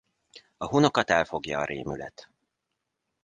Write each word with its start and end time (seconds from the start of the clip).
A 0.57 0.65
hunokat 0.67 1.09
elfogja 1.09 1.59
a 1.59 1.65
rémület. 1.65 2.29